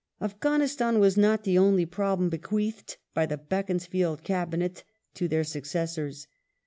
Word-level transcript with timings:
South 0.19 0.31
Afghanistan 0.33 0.97
was 0.97 1.15
not 1.15 1.43
the 1.43 1.59
only 1.59 1.85
problem 1.85 2.27
bequeathed 2.29 2.97
by 3.13 3.27
the 3.27 3.35
Africa 3.35 3.49
Beaconsfield 3.49 4.23
Cabinet 4.23 4.83
to 5.13 5.27
their 5.27 5.43
successors. 5.43 6.25